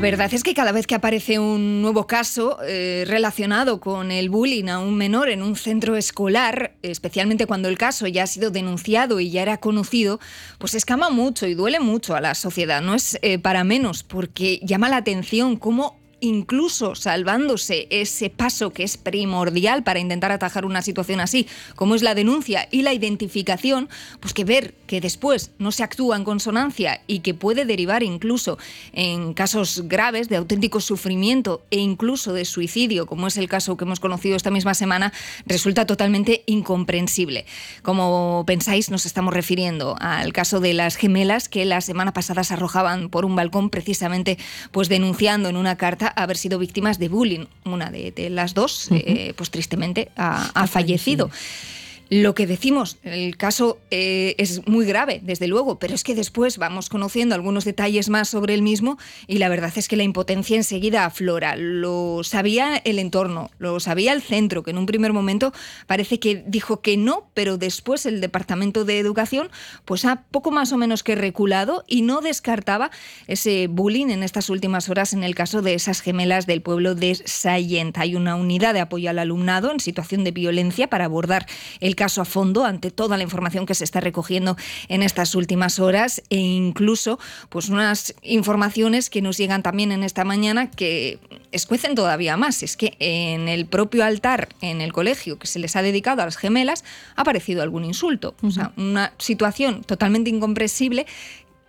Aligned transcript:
La 0.00 0.04
verdad 0.04 0.32
es 0.32 0.42
que 0.42 0.54
cada 0.54 0.72
vez 0.72 0.86
que 0.86 0.94
aparece 0.94 1.38
un 1.38 1.82
nuevo 1.82 2.06
caso 2.06 2.56
eh, 2.64 3.04
relacionado 3.06 3.80
con 3.80 4.10
el 4.10 4.30
bullying 4.30 4.68
a 4.68 4.78
un 4.78 4.96
menor 4.96 5.28
en 5.28 5.42
un 5.42 5.56
centro 5.56 5.94
escolar, 5.94 6.72
especialmente 6.80 7.44
cuando 7.44 7.68
el 7.68 7.76
caso 7.76 8.06
ya 8.06 8.22
ha 8.22 8.26
sido 8.26 8.50
denunciado 8.50 9.20
y 9.20 9.30
ya 9.30 9.42
era 9.42 9.58
conocido, 9.58 10.18
pues 10.56 10.74
escama 10.74 11.10
mucho 11.10 11.46
y 11.46 11.52
duele 11.52 11.80
mucho 11.80 12.16
a 12.16 12.22
la 12.22 12.34
sociedad. 12.34 12.80
No 12.80 12.94
es 12.94 13.18
eh, 13.20 13.38
para 13.38 13.62
menos, 13.62 14.02
porque 14.02 14.58
llama 14.62 14.88
la 14.88 14.96
atención 14.96 15.56
cómo 15.58 15.99
incluso 16.20 16.94
salvándose 16.94 17.86
ese 17.90 18.30
paso 18.30 18.70
que 18.70 18.82
es 18.82 18.96
primordial 18.96 19.82
para 19.82 20.00
intentar 20.00 20.32
atajar 20.32 20.64
una 20.64 20.82
situación 20.82 21.20
así, 21.20 21.46
como 21.74 21.94
es 21.94 22.02
la 22.02 22.14
denuncia 22.14 22.68
y 22.70 22.82
la 22.82 22.92
identificación, 22.92 23.88
pues 24.20 24.34
que 24.34 24.44
ver 24.44 24.74
que 24.86 25.00
después 25.00 25.52
no 25.58 25.72
se 25.72 25.82
actúa 25.82 26.16
en 26.16 26.24
consonancia 26.24 27.00
y 27.06 27.20
que 27.20 27.34
puede 27.34 27.64
derivar 27.64 28.02
incluso 28.02 28.58
en 28.92 29.34
casos 29.34 29.82
graves 29.86 30.28
de 30.28 30.36
auténtico 30.36 30.80
sufrimiento 30.80 31.62
e 31.70 31.78
incluso 31.78 32.32
de 32.32 32.44
suicidio, 32.44 33.06
como 33.06 33.26
es 33.26 33.36
el 33.36 33.48
caso 33.48 33.76
que 33.76 33.84
hemos 33.84 34.00
conocido 34.00 34.36
esta 34.36 34.50
misma 34.50 34.74
semana, 34.74 35.12
resulta 35.46 35.86
totalmente 35.86 36.42
incomprensible. 36.46 37.46
Como 37.82 38.44
pensáis, 38.46 38.90
nos 38.90 39.06
estamos 39.06 39.34
refiriendo 39.34 39.96
al 40.00 40.32
caso 40.32 40.60
de 40.60 40.74
las 40.74 40.96
gemelas 40.96 41.48
que 41.48 41.64
la 41.64 41.80
semana 41.80 42.12
pasada 42.12 42.44
se 42.44 42.54
arrojaban 42.54 43.08
por 43.08 43.24
un 43.24 43.36
balcón 43.36 43.70
precisamente 43.70 44.38
pues 44.72 44.88
denunciando 44.88 45.48
en 45.48 45.56
una 45.56 45.76
carta 45.76 46.09
haber 46.16 46.36
sido 46.36 46.58
víctimas 46.58 46.98
de 46.98 47.08
bullying. 47.08 47.46
Una 47.64 47.90
de, 47.90 48.30
las 48.30 48.54
dos, 48.54 48.88
eh, 48.90 49.34
pues 49.36 49.50
tristemente, 49.50 50.10
ha, 50.16 50.66
fallecido. 50.66 51.30
Lo 52.12 52.34
que 52.34 52.48
decimos, 52.48 52.98
el 53.04 53.36
caso 53.36 53.78
eh, 53.92 54.34
es 54.36 54.66
muy 54.66 54.84
grave, 54.84 55.20
desde 55.22 55.46
luego, 55.46 55.78
pero 55.78 55.94
es 55.94 56.02
que 56.02 56.16
después 56.16 56.58
vamos 56.58 56.88
conociendo 56.88 57.36
algunos 57.36 57.64
detalles 57.64 58.08
más 58.08 58.28
sobre 58.28 58.52
el 58.54 58.62
mismo 58.62 58.98
y 59.28 59.38
la 59.38 59.48
verdad 59.48 59.70
es 59.76 59.86
que 59.86 59.94
la 59.94 60.02
impotencia 60.02 60.56
enseguida 60.56 61.04
aflora. 61.04 61.54
Lo 61.54 62.22
sabía 62.24 62.78
el 62.78 62.98
entorno, 62.98 63.52
lo 63.60 63.78
sabía 63.78 64.12
el 64.12 64.22
centro, 64.22 64.64
que 64.64 64.72
en 64.72 64.78
un 64.78 64.86
primer 64.86 65.12
momento 65.12 65.52
parece 65.86 66.18
que 66.18 66.42
dijo 66.44 66.80
que 66.80 66.96
no, 66.96 67.30
pero 67.32 67.58
después 67.58 68.04
el 68.06 68.20
Departamento 68.20 68.84
de 68.84 68.98
Educación 68.98 69.48
pues 69.84 70.04
ha 70.04 70.24
poco 70.32 70.50
más 70.50 70.72
o 70.72 70.76
menos 70.76 71.04
que 71.04 71.14
reculado 71.14 71.84
y 71.86 72.02
no 72.02 72.22
descartaba 72.22 72.90
ese 73.28 73.68
bullying 73.68 74.08
en 74.08 74.24
estas 74.24 74.50
últimas 74.50 74.88
horas 74.88 75.12
en 75.12 75.22
el 75.22 75.36
caso 75.36 75.62
de 75.62 75.74
esas 75.74 76.00
gemelas 76.00 76.46
del 76.46 76.60
pueblo 76.60 76.96
de 76.96 77.14
Sayent. 77.14 77.98
Hay 77.98 78.16
una 78.16 78.34
unidad 78.34 78.74
de 78.74 78.80
apoyo 78.80 79.10
al 79.10 79.20
alumnado 79.20 79.70
en 79.70 79.78
situación 79.78 80.24
de 80.24 80.32
violencia 80.32 80.90
para 80.90 81.04
abordar 81.04 81.46
el 81.78 81.94
caso 82.00 82.22
a 82.22 82.24
fondo 82.24 82.64
ante 82.64 82.90
toda 82.90 83.18
la 83.18 83.24
información 83.24 83.66
que 83.66 83.74
se 83.74 83.84
está 83.84 84.00
recogiendo 84.00 84.56
en 84.88 85.02
estas 85.02 85.34
últimas 85.34 85.78
horas 85.78 86.22
e 86.30 86.38
incluso 86.38 87.18
pues 87.50 87.68
unas 87.68 88.14
informaciones 88.22 89.10
que 89.10 89.20
nos 89.20 89.36
llegan 89.36 89.62
también 89.62 89.92
en 89.92 90.02
esta 90.02 90.24
mañana 90.24 90.70
que 90.70 91.18
escuecen 91.52 91.94
todavía 91.94 92.38
más. 92.38 92.62
Es 92.62 92.78
que 92.78 92.96
en 93.00 93.48
el 93.48 93.66
propio 93.66 94.02
altar, 94.02 94.48
en 94.62 94.80
el 94.80 94.94
colegio 94.94 95.38
que 95.38 95.46
se 95.46 95.58
les 95.58 95.76
ha 95.76 95.82
dedicado 95.82 96.22
a 96.22 96.24
las 96.24 96.38
gemelas, 96.38 96.84
ha 97.16 97.20
aparecido 97.20 97.60
algún 97.60 97.84
insulto. 97.84 98.34
O 98.42 98.50
sea, 98.50 98.72
una 98.78 99.12
situación 99.18 99.84
totalmente 99.84 100.30
incomprensible 100.30 101.04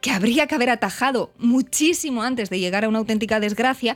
que 0.02 0.12
habría 0.12 0.48
que 0.48 0.56
haber 0.56 0.70
atajado 0.70 1.32
muchísimo 1.38 2.24
antes 2.24 2.50
de 2.50 2.60
llegar 2.60 2.84
a 2.84 2.90
una 2.90 3.00
auténtica 3.00 3.40
desgracia 3.40 3.96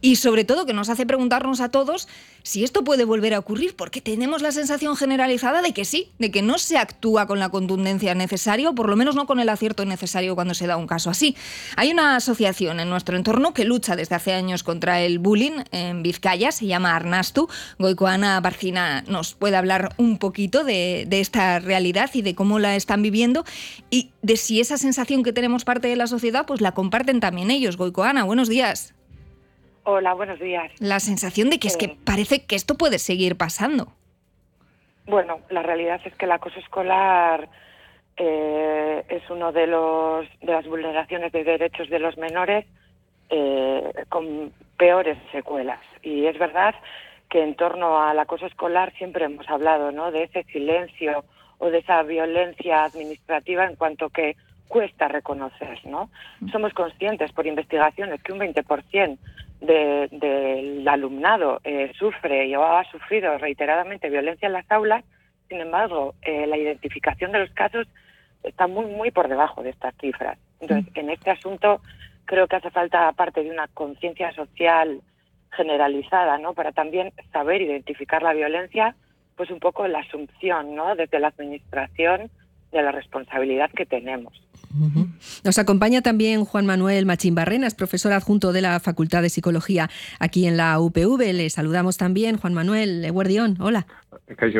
y 0.00 0.16
sobre 0.16 0.44
todo 0.44 0.66
que 0.66 0.74
nos 0.74 0.90
hace 0.90 1.06
preguntarnos 1.06 1.60
a 1.60 1.70
todos 1.70 2.06
si 2.42 2.64
esto 2.64 2.82
puede 2.84 3.04
volver 3.04 3.34
a 3.34 3.38
ocurrir, 3.38 3.76
porque 3.76 4.00
tenemos 4.00 4.40
la 4.40 4.52
sensación 4.52 4.96
generalizada 4.96 5.60
de 5.60 5.72
que 5.72 5.84
sí, 5.84 6.12
de 6.18 6.30
que 6.30 6.40
no 6.40 6.58
se 6.58 6.78
actúa 6.78 7.26
con 7.26 7.38
la 7.38 7.50
contundencia 7.50 8.14
necesaria, 8.14 8.70
o 8.70 8.74
por 8.74 8.88
lo 8.88 8.96
menos 8.96 9.16
no 9.16 9.26
con 9.26 9.38
el 9.38 9.50
acierto 9.50 9.84
necesario 9.84 10.34
cuando 10.34 10.54
se 10.54 10.66
da 10.66 10.78
un 10.78 10.86
caso 10.86 11.10
así. 11.10 11.36
Hay 11.76 11.90
una 11.90 12.16
asociación 12.16 12.80
en 12.80 12.88
nuestro 12.88 13.16
entorno 13.16 13.52
que 13.52 13.66
lucha 13.66 13.96
desde 13.96 14.14
hace 14.14 14.32
años 14.32 14.62
contra 14.62 15.02
el 15.02 15.18
bullying 15.18 15.64
en 15.72 16.02
Vizcaya, 16.02 16.52
se 16.52 16.66
llama 16.66 16.96
Arnastu. 16.96 17.48
Goicoana 17.78 18.40
Barcina 18.40 19.04
nos 19.08 19.34
puede 19.34 19.56
hablar 19.56 19.94
un 19.98 20.18
poquito 20.18 20.64
de, 20.64 21.04
de 21.06 21.20
esta 21.20 21.58
realidad 21.58 22.10
y 22.14 22.22
de 22.22 22.34
cómo 22.34 22.58
la 22.58 22.76
están 22.76 23.02
viviendo 23.02 23.44
y 23.90 24.10
de 24.22 24.36
si 24.38 24.60
esa 24.60 24.78
sensación 24.78 25.22
que 25.22 25.32
tenemos 25.38 25.64
parte 25.64 25.86
de 25.86 25.94
la 25.94 26.08
sociedad, 26.08 26.46
pues 26.48 26.60
la 26.60 26.72
comparten 26.72 27.20
también 27.20 27.52
ellos. 27.52 27.76
Goicoana, 27.76 28.24
buenos 28.24 28.48
días. 28.48 28.92
Hola, 29.84 30.12
buenos 30.12 30.40
días. 30.40 30.72
La 30.80 30.98
sensación 30.98 31.48
de 31.48 31.60
que 31.60 31.68
es 31.68 31.76
que 31.76 31.84
eh, 31.84 31.96
parece 32.04 32.44
que 32.44 32.56
esto 32.56 32.74
puede 32.74 32.98
seguir 32.98 33.36
pasando. 33.36 33.92
Bueno, 35.06 35.38
la 35.48 35.62
realidad 35.62 36.00
es 36.04 36.12
que 36.16 36.24
el 36.24 36.32
acoso 36.32 36.58
escolar 36.58 37.48
eh, 38.16 39.04
es 39.08 39.30
uno 39.30 39.52
de 39.52 39.68
los 39.68 40.26
de 40.40 40.52
las 40.52 40.66
vulneraciones 40.66 41.30
de 41.30 41.44
derechos 41.44 41.88
de 41.88 42.00
los 42.00 42.18
menores 42.18 42.66
eh, 43.30 43.92
con 44.08 44.52
peores 44.76 45.18
secuelas. 45.30 45.78
Y 46.02 46.26
es 46.26 46.36
verdad 46.36 46.74
que 47.30 47.44
en 47.44 47.54
torno 47.54 48.02
al 48.02 48.18
acoso 48.18 48.46
escolar 48.46 48.92
siempre 48.98 49.26
hemos 49.26 49.48
hablado, 49.48 49.92
¿no? 49.92 50.10
De 50.10 50.24
ese 50.24 50.42
silencio 50.52 51.24
o 51.58 51.70
de 51.70 51.78
esa 51.78 52.02
violencia 52.02 52.82
administrativa 52.82 53.66
en 53.66 53.76
cuanto 53.76 54.10
que 54.10 54.34
cuesta 54.68 55.08
reconocer, 55.08 55.80
¿no? 55.84 56.10
Mm. 56.40 56.50
Somos 56.50 56.72
conscientes 56.74 57.32
por 57.32 57.46
investigaciones 57.46 58.22
que 58.22 58.32
un 58.32 58.38
20% 58.38 59.18
del 59.60 60.86
alumnado 60.86 61.60
eh, 61.64 61.92
sufre 61.98 62.56
o 62.56 62.64
ha 62.64 62.84
sufrido 62.90 63.36
reiteradamente 63.38 64.08
violencia 64.08 64.46
en 64.46 64.52
las 64.52 64.70
aulas, 64.70 65.04
sin 65.48 65.60
embargo, 65.60 66.14
eh, 66.22 66.46
la 66.46 66.56
identificación 66.56 67.32
de 67.32 67.40
los 67.40 67.50
casos 67.50 67.88
está 68.44 68.66
muy, 68.68 68.86
muy 68.86 69.10
por 69.10 69.28
debajo 69.28 69.62
de 69.62 69.70
estas 69.70 69.94
cifras. 69.96 70.38
Entonces, 70.60 70.94
mm. 70.94 70.98
en 70.98 71.10
este 71.10 71.30
asunto 71.30 71.80
creo 72.24 72.46
que 72.46 72.56
hace 72.56 72.70
falta, 72.70 73.08
aparte 73.08 73.42
de 73.42 73.50
una 73.50 73.66
conciencia 73.68 74.32
social 74.32 75.00
generalizada, 75.50 76.38
¿no? 76.38 76.52
Para 76.52 76.72
también 76.72 77.12
saber 77.32 77.62
identificar 77.62 78.22
la 78.22 78.34
violencia, 78.34 78.94
pues 79.34 79.50
un 79.50 79.60
poco 79.60 79.88
la 79.88 80.00
asunción, 80.00 80.74
¿no? 80.74 80.94
Desde 80.94 81.18
la 81.18 81.28
administración 81.28 82.30
de 82.70 82.82
la 82.82 82.92
responsabilidad 82.92 83.70
que 83.70 83.86
tenemos. 83.86 84.47
Nos 85.44 85.58
acompaña 85.58 86.02
también 86.02 86.44
Juan 86.44 86.66
Manuel 86.66 87.06
Machín 87.06 87.34
Barrenas, 87.34 87.74
profesor 87.74 88.12
adjunto 88.12 88.52
de 88.52 88.60
la 88.60 88.80
Facultad 88.80 89.22
de 89.22 89.30
Psicología 89.30 89.90
aquí 90.18 90.46
en 90.46 90.56
la 90.56 90.78
UPV. 90.78 91.32
Le 91.32 91.50
saludamos 91.50 91.96
también, 91.96 92.36
Juan 92.36 92.54
Manuel 92.54 93.10
Guardión. 93.12 93.56
Hola. 93.60 93.86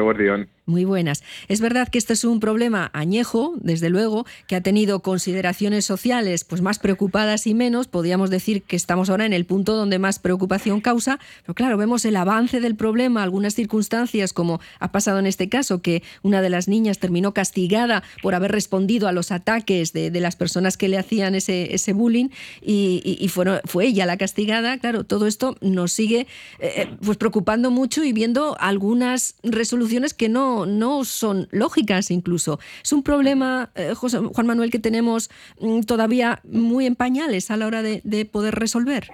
Guardión. 0.02 0.48
Muy 0.68 0.84
buenas. 0.84 1.22
Es 1.48 1.62
verdad 1.62 1.88
que 1.88 1.96
este 1.96 2.12
es 2.12 2.24
un 2.24 2.40
problema 2.40 2.90
añejo, 2.92 3.54
desde 3.56 3.88
luego, 3.88 4.26
que 4.46 4.54
ha 4.54 4.60
tenido 4.60 5.00
consideraciones 5.00 5.86
sociales 5.86 6.44
pues 6.44 6.60
más 6.60 6.78
preocupadas 6.78 7.46
y 7.46 7.54
menos. 7.54 7.88
Podríamos 7.88 8.28
decir 8.28 8.62
que 8.62 8.76
estamos 8.76 9.08
ahora 9.08 9.24
en 9.24 9.32
el 9.32 9.46
punto 9.46 9.74
donde 9.74 9.98
más 9.98 10.18
preocupación 10.18 10.82
causa, 10.82 11.20
pero 11.40 11.54
claro, 11.54 11.78
vemos 11.78 12.04
el 12.04 12.16
avance 12.16 12.60
del 12.60 12.76
problema, 12.76 13.22
algunas 13.22 13.54
circunstancias, 13.54 14.34
como 14.34 14.60
ha 14.78 14.92
pasado 14.92 15.18
en 15.18 15.26
este 15.26 15.48
caso, 15.48 15.80
que 15.80 16.02
una 16.22 16.42
de 16.42 16.50
las 16.50 16.68
niñas 16.68 16.98
terminó 16.98 17.32
castigada 17.32 18.02
por 18.20 18.34
haber 18.34 18.52
respondido 18.52 19.08
a 19.08 19.12
los 19.12 19.32
ataques 19.32 19.94
de, 19.94 20.10
las 20.20 20.36
personas 20.36 20.76
que 20.76 20.88
le 20.88 20.98
hacían 20.98 21.34
ese, 21.34 21.74
ese 21.74 21.94
bullying 21.94 22.28
y, 22.60 23.30
fue 23.64 23.86
ella 23.86 24.04
la 24.04 24.18
castigada. 24.18 24.76
Claro, 24.76 25.04
todo 25.04 25.26
esto 25.26 25.56
nos 25.62 25.92
sigue 25.92 26.26
eh, 26.58 26.72
eh, 26.76 26.90
pues 27.02 27.16
preocupando 27.16 27.70
mucho 27.70 28.04
y 28.04 28.12
viendo 28.12 28.54
algunas 28.60 29.36
resoluciones 29.42 30.12
que 30.12 30.28
no 30.28 30.57
no, 30.66 31.04
son 31.04 31.48
lógicas 31.50 32.10
incluso. 32.10 32.58
Es 32.82 32.92
un 32.92 33.02
problema, 33.02 33.70
eh, 33.74 33.94
Juan 33.94 34.46
Manuel, 34.46 34.70
que 34.70 34.78
tenemos 34.78 35.30
mm, 35.60 35.80
todavía 35.80 36.40
muy 36.44 36.86
en 36.86 36.96
pañales 36.96 37.50
a 37.50 37.56
la 37.56 37.66
hora 37.66 37.82
de, 37.82 38.28
poder 38.30 38.54
resolver. 38.54 39.08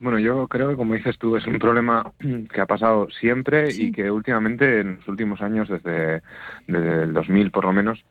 Bueno, 0.00 0.18
yo 0.18 0.46
creo 0.46 0.70
que, 0.70 0.76
como 0.76 0.94
dices 0.94 1.18
tú, 1.18 1.36
es 1.36 1.46
un 1.46 1.58
problema 1.58 2.12
que 2.52 2.60
ha 2.60 2.66
pasado 2.66 3.08
siempre 3.10 3.72
y 3.72 3.90
que 3.92 4.10
últimamente, 4.10 4.80
en 4.80 4.96
los 4.96 5.08
últimos 5.08 5.40
años, 5.40 5.68
desde, 5.68 6.22
desde, 6.66 7.02
el 7.02 7.12
2000 7.12 7.50
por 7.50 7.64
lo 7.64 7.72
menos, 7.72 8.04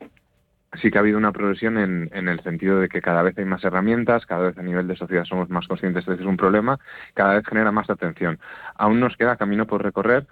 sí 0.82 0.90
que 0.90 0.98
ha 0.98 1.00
habido 1.00 1.16
una 1.16 1.32
progresión 1.32 1.78
en, 1.78 2.10
en, 2.12 2.28
el 2.28 2.42
sentido 2.42 2.78
de 2.78 2.88
que 2.88 3.00
cada 3.00 3.22
vez 3.22 3.38
hay 3.38 3.46
más 3.46 3.64
herramientas, 3.64 4.26
cada 4.26 4.48
vez 4.48 4.58
a 4.58 4.62
nivel 4.62 4.86
de 4.86 4.96
sociedad 4.96 5.24
somos 5.24 5.48
más 5.48 5.66
conscientes 5.66 6.04
de 6.04 6.16
que 6.16 6.22
es 6.22 6.28
un 6.28 6.36
problema, 6.36 6.78
cada 7.14 7.34
vez 7.34 7.46
genera 7.46 7.72
más 7.72 7.88
atención. 7.88 8.38
Aún 8.76 9.00
nos 9.00 9.16
queda 9.16 9.36
camino 9.36 9.66
por 9.66 9.82
recorrer, 9.82 10.26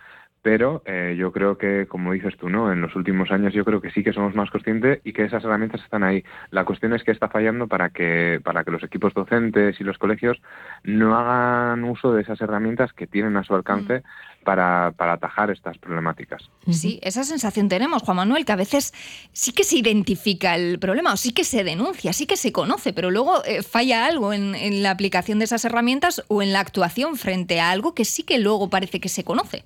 pero 0.47 0.81
eh, 0.87 1.17
yo 1.19 1.33
creo 1.33 1.59
que, 1.59 1.87
como 1.89 2.13
dices 2.13 2.37
tú, 2.37 2.49
¿no? 2.49 2.71
En 2.71 2.81
los 2.81 2.95
últimos 2.95 3.33
años 3.33 3.53
yo 3.53 3.65
creo 3.65 3.81
que 3.81 3.91
sí 3.91 4.05
que 4.05 4.13
somos 4.13 4.37
más 4.37 4.49
conscientes 4.49 5.01
y 5.03 5.13
que 5.13 5.25
esas 5.25 5.43
herramientas 5.43 5.83
están 5.83 6.05
ahí. 6.05 6.23
La 6.53 6.65
cuestión 6.65 6.93
es 6.95 7.03
que 7.03 7.11
está 7.11 7.29
fallando 7.29 7.67
para 7.67 7.91
que, 7.91 8.41
para 8.45 8.63
que 8.63 8.71
los 8.71 8.85
equipos 8.85 9.13
docentes 9.13 9.81
y 9.81 9.83
los 9.83 9.99
colegios 9.99 10.41
no 10.85 11.19
hagan 11.19 11.83
uso 11.83 12.13
de 12.13 12.23
esas 12.23 12.41
herramientas 12.41 12.93
que 12.93 13.09
tienen 13.09 13.37
a 13.37 13.43
su 13.43 13.57
alcance 13.57 13.99
mm. 13.99 14.45
para, 14.45 14.93
para, 14.97 15.15
atajar 15.15 15.51
estas 15.51 15.79
problemáticas. 15.79 16.49
Sí, 16.71 17.01
esa 17.03 17.25
sensación 17.25 17.69
tenemos, 17.69 18.05
Juan 18.05 18.19
Manuel, 18.19 18.45
que 18.45 18.53
a 18.53 18.57
veces 18.57 18.95
sí 19.33 19.51
que 19.51 19.65
se 19.65 19.79
identifica 19.79 20.55
el 20.55 20.79
problema 20.79 21.13
o 21.13 21.17
sí 21.17 21.33
que 21.33 21.43
se 21.43 21.65
denuncia, 21.65 22.13
sí 22.13 22.29
que 22.29 22.37
se 22.37 22.53
conoce, 22.53 22.93
pero 22.93 23.11
luego 23.11 23.45
eh, 23.47 23.65
falla 23.65 24.07
algo 24.07 24.33
en, 24.33 24.55
en 24.55 24.85
la 24.85 24.93
aplicación 24.93 25.41
de 25.41 25.47
esas 25.47 25.65
herramientas 25.65 26.23
o 26.29 26.41
en 26.41 26.53
la 26.53 26.61
actuación 26.61 27.17
frente 27.17 27.59
a 27.59 27.73
algo 27.73 27.97
que 27.97 28.05
sí 28.05 28.23
que 28.23 28.39
luego 28.39 28.71
parece 28.71 29.01
que 29.01 29.09
se 29.09 29.25
conoce. 29.25 29.65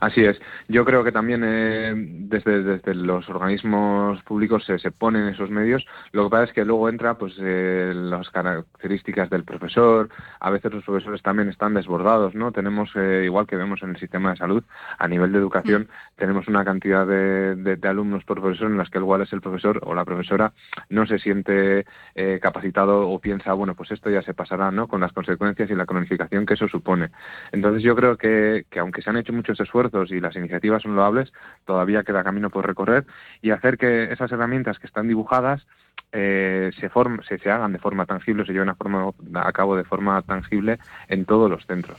Así 0.00 0.24
es. 0.24 0.40
Yo 0.68 0.84
creo 0.84 1.04
que 1.04 1.12
también 1.12 1.42
eh, 1.44 1.92
desde, 1.94 2.62
desde, 2.62 2.94
los 2.94 3.28
organismos 3.28 4.20
públicos 4.22 4.64
se, 4.64 4.78
se, 4.78 4.90
ponen 4.90 5.28
esos 5.28 5.50
medios. 5.50 5.86
Lo 6.12 6.24
que 6.24 6.30
pasa 6.30 6.44
es 6.44 6.52
que 6.52 6.64
luego 6.64 6.88
entra 6.88 7.14
pues 7.14 7.34
eh, 7.40 7.92
las 7.94 8.28
características 8.30 9.30
del 9.30 9.44
profesor. 9.44 10.08
A 10.40 10.50
veces 10.50 10.72
los 10.72 10.84
profesores 10.84 11.22
también 11.22 11.48
están 11.48 11.74
desbordados, 11.74 12.34
¿no? 12.34 12.52
Tenemos, 12.52 12.90
eh, 12.96 13.22
igual 13.24 13.46
que 13.46 13.56
vemos 13.56 13.82
en 13.82 13.90
el 13.90 13.98
sistema 13.98 14.30
de 14.30 14.36
salud, 14.36 14.64
a 14.98 15.06
nivel 15.06 15.32
de 15.32 15.38
educación, 15.38 15.88
tenemos 16.16 16.48
una 16.48 16.64
cantidad 16.64 17.06
de, 17.06 17.54
de, 17.54 17.88
alumnos 17.88 18.24
por 18.24 18.40
profesor 18.40 18.70
en 18.70 18.76
las 18.76 18.90
que 18.90 18.98
igual 18.98 19.22
es 19.22 19.32
el 19.32 19.40
profesor 19.40 19.80
o 19.84 19.94
la 19.94 20.04
profesora 20.04 20.52
no 20.90 21.06
se 21.06 21.18
siente 21.18 21.86
eh, 22.14 22.38
capacitado 22.42 23.08
o 23.08 23.18
piensa, 23.18 23.52
bueno, 23.52 23.74
pues 23.74 23.92
esto 23.92 24.10
ya 24.10 24.22
se 24.22 24.34
pasará, 24.34 24.70
¿no? 24.70 24.88
Con 24.88 25.00
las 25.00 25.12
consecuencias 25.12 25.70
y 25.70 25.74
la 25.74 25.86
cronificación 25.86 26.44
que 26.44 26.54
eso 26.54 26.68
supone. 26.68 27.10
Entonces 27.52 27.82
yo 27.82 27.94
creo 27.94 28.16
que, 28.18 28.66
que 28.68 28.80
aunque 28.80 29.00
se 29.00 29.10
han 29.10 29.16
hecho 29.16 29.27
muchos 29.32 29.60
esfuerzos 29.60 30.10
y 30.10 30.20
las 30.20 30.36
iniciativas 30.36 30.82
son 30.82 30.96
loables, 30.96 31.32
todavía 31.64 32.04
queda 32.04 32.24
camino 32.24 32.50
por 32.50 32.66
recorrer 32.66 33.06
y 33.42 33.50
hacer 33.50 33.78
que 33.78 34.12
esas 34.12 34.32
herramientas 34.32 34.78
que 34.78 34.86
están 34.86 35.08
dibujadas 35.08 35.66
eh, 36.10 36.70
se, 36.80 36.88
se, 37.28 37.38
se, 37.38 37.50
hagan 37.50 37.74
de 37.74 37.78
forma 37.78 38.06
tangible, 38.06 38.46
se 38.46 38.52
lleven 38.52 38.70
a, 38.70 39.52
cabo 39.52 39.76
de 39.76 39.84
forma 39.84 40.22
tangible 40.22 40.78
en 41.08 41.26
todos 41.26 41.50
los 41.50 41.66
centros. 41.66 41.98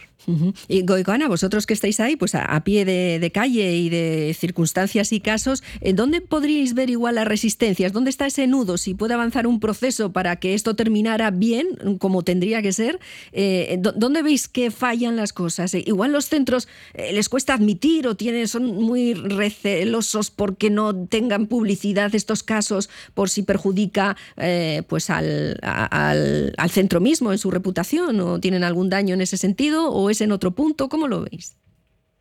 Y 0.68 0.84
Goicoana, 0.84 1.28
vosotros 1.28 1.68
que 1.68 1.76
estáis 1.76 2.00
ahí, 2.00 2.16
pues 2.16 2.34
a, 2.34 2.60
pie 2.64 2.86
de, 2.86 3.32
calle 3.32 3.76
y 3.76 3.90
de 3.90 4.36
circunstancias 4.38 5.12
y 5.12 5.20
casos, 5.20 5.64
¿en 5.82 5.96
dónde 5.96 6.22
podríais 6.22 6.74
ver 6.74 6.90
igual 6.90 7.16
las 7.16 7.28
resistencias? 7.28 7.94
¿Dónde 7.94 8.10
está 8.10 8.26
ese 8.26 8.48
nudo? 8.48 8.78
Si 8.78 8.96
puede 8.96 9.14
avanzar 9.14 9.46
un 9.46 9.60
proceso 9.60 10.12
para 10.12 10.38
que 10.38 10.56
esto 10.56 10.76
terminara 10.76 11.30
bien, 11.30 11.68
como 12.00 12.24
tendría 12.24 12.64
que 12.64 12.74
ser, 12.74 13.00
eh, 13.32 13.80
¿dónde 13.80 14.24
veis 14.24 14.48
que 14.48 14.72
fallan 14.72 15.18
las 15.18 15.34
cosas? 15.34 15.76
Eh, 15.76 15.84
igual 15.86 16.14
los 16.14 16.26
centros 16.26 16.68
les 16.96 17.30
cuesta 17.30 17.54
admitir 17.54 18.08
o 18.08 18.16
tienen, 18.16 18.48
son 18.48 18.66
muy 18.66 19.14
recelosos 19.14 20.32
porque 20.32 20.72
no 20.72 20.96
tengan 20.96 21.46
publicidad 21.46 22.14
estos 22.16 22.42
casos 22.42 22.90
por 23.14 23.30
si 23.30 23.44
perjudican 23.44 23.99
eh, 24.38 24.84
pues 24.88 25.10
al, 25.10 25.58
al, 25.62 26.70
centro 26.70 27.00
mismo 27.00 27.32
en 27.32 27.38
su 27.38 27.52
reputación 27.52 28.20
o 28.20 28.40
tienen 28.40 28.64
algún 28.64 28.90
daño 28.90 29.14
en 29.14 29.22
ese 29.22 29.38
sentido 29.38 29.92
o 29.92 30.10
es 30.10 30.22
en 30.22 30.32
otro 30.32 30.52
punto? 30.52 30.90
¿Cómo 30.90 31.08
lo 31.08 31.22
veis? 31.22 31.58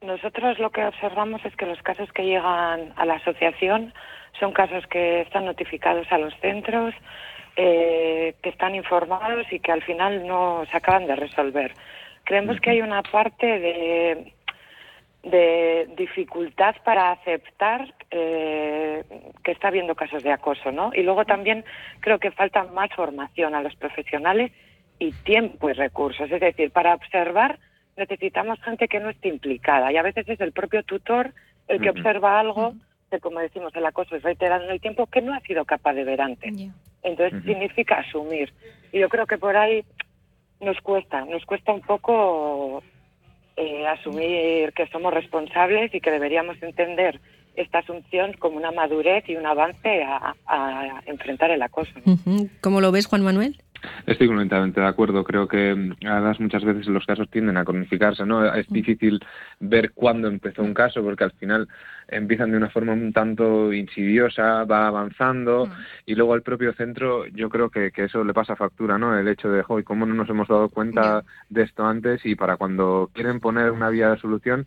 Nosotros 0.01 0.59
lo 0.59 0.71
que 0.71 0.85
observamos 0.85 1.45
es 1.45 1.55
que 1.57 1.67
los 1.67 1.83
casos 1.83 2.11
que 2.13 2.25
llegan 2.25 2.93
a 2.97 3.05
la 3.05 3.15
asociación 3.15 3.93
son 4.39 4.53
casos 4.53 4.87
que 4.87 5.23
están 5.23 5.45
notificados 5.45 6.07
a 6.11 6.19
los 6.19 6.33
centros, 6.41 6.95
eh, 7.57 8.35
que 8.43 8.51
están 8.51 8.75
informados 8.75 9.47
y 9.51 9.59
que 9.59 9.73
al 9.73 9.83
final 9.83 10.27
no 10.27 10.63
se 10.71 10.77
acaban 10.77 11.07
de 11.07 11.17
resolver. 11.17 11.73
Creemos 12.25 12.61
que 12.61 12.71
hay 12.71 12.83
una 12.83 13.03
parte 13.03 13.47
de 13.47 14.33
de 15.23 15.89
dificultad 15.97 16.77
para 16.85 17.11
aceptar 17.11 17.93
eh, 18.11 19.05
que 19.43 19.53
está 19.53 19.69
habiendo 19.69 19.95
casos 19.95 20.23
de 20.23 20.33
acoso, 20.33 20.71
¿no? 20.73 20.91
Y 20.95 21.03
luego 21.03 21.25
también 21.25 21.65
creo 22.01 22.19
que 22.19 22.31
falta 22.31 22.65
más 22.65 22.91
formación 22.95 23.55
a 23.55 23.63
los 23.63 23.75
profesionales 23.77 24.53
y 24.99 25.13
tiempo 25.13 25.71
y 25.71 25.73
recursos. 25.73 26.31
Es 26.31 26.41
decir, 26.41 26.71
para 26.71 26.95
observar 26.95 27.59
necesitamos 27.97 28.61
gente 28.63 28.87
que 28.87 29.01
no 29.01 29.11
esté 29.11 29.29
implicada 29.29 29.93
y 29.93 29.97
a 29.97 30.03
veces 30.03 30.29
es 30.29 30.41
el 30.41 30.53
propio 30.53 30.83
tutor 30.85 31.35
el 31.67 31.81
que 31.81 31.91
observa 31.91 32.39
algo 32.39 32.75
que, 33.11 33.21
como 33.21 33.41
decimos, 33.41 33.75
el 33.75 33.85
acoso 33.85 34.17
es 34.17 34.23
reiterado 34.23 34.65
en 34.65 34.71
el 34.71 34.81
tiempo 34.81 35.07
que 35.07 35.21
no 35.21 35.35
ha 35.35 35.41
sido 35.41 35.65
capaz 35.65 35.95
de 35.95 36.05
ver 36.05 36.21
antes. 36.21 36.73
Entonces 37.03 37.43
significa 37.45 37.97
asumir. 37.97 38.53
Y 38.93 39.01
yo 39.01 39.09
creo 39.09 39.27
que 39.27 39.39
por 39.39 39.57
ahí 39.57 39.85
nos 40.61 40.81
cuesta, 40.81 41.25
nos 41.25 41.45
cuesta 41.45 41.73
un 41.73 41.81
poco 41.83 42.83
eh, 43.59 43.87
asumir 43.87 44.73
que 44.73 44.87
somos 44.89 45.13
responsables 45.13 45.95
y 45.95 46.01
que 46.01 46.11
deberíamos 46.11 46.63
entender 46.63 47.21
esta 47.57 47.81
asunción 47.81 48.35
como 48.35 48.57
una 48.57 48.71
madurez 48.71 49.25
y 49.29 49.35
un 49.35 49.45
avance 49.45 50.05
a, 50.05 50.35
enfrentar 51.07 51.51
el 51.51 51.61
acoso. 51.63 51.93
¿Cómo 52.61 52.81
lo 52.81 52.93
ves, 52.93 53.07
Juan 53.07 53.23
Manuel? 53.23 53.61
Estoy 54.07 54.27
completamente 54.27 54.81
de 54.81 54.87
acuerdo. 54.87 55.25
Creo 55.25 55.47
que 55.49 55.95
además 56.07 56.41
muchas 56.41 56.65
veces 56.65 56.87
los 56.87 57.07
casos 57.07 57.29
tienden 57.31 57.57
a 57.57 57.65
cronificarse. 57.65 58.25
¿no? 58.25 58.45
Es 58.55 58.69
difícil 58.69 59.21
ver 59.61 59.93
cuándo 59.93 60.29
empezó 60.29 60.63
un 60.63 60.75
caso 60.75 61.03
porque 61.03 61.25
al 61.25 61.33
final 61.33 61.69
empiezan 62.09 62.51
de 62.51 62.57
una 62.57 62.71
forma 62.71 62.93
un 62.93 63.13
tanto 63.13 63.73
insidiosa, 63.73 64.65
va 64.65 64.87
avanzando 64.87 65.67
mm. 65.67 65.73
y 66.07 66.15
luego 66.15 66.33
al 66.33 66.43
propio 66.43 66.73
centro 66.73 67.27
yo 67.27 67.51
creo 67.51 67.69
que, 67.71 67.91
que, 67.91 68.05
eso 68.05 68.25
le 68.25 68.33
pasa 68.33 68.57
factura, 68.57 68.97
¿no? 68.97 69.17
El 69.19 69.29
hecho 69.29 69.51
de, 69.51 69.63
hoy 69.69 69.85
¿cómo 69.85 70.07
no 70.07 70.15
nos 70.15 70.31
hemos 70.31 70.49
dado 70.49 70.71
cuenta 70.71 71.23
de 71.51 71.63
esto 71.63 71.85
antes? 71.85 72.25
Y 72.25 72.35
para 72.35 72.57
cuando 72.57 73.11
quieren 73.13 73.41
poner 73.41 73.71
una 73.71 73.91
vía 73.91 74.11
de 74.11 74.19
solución 74.19 74.67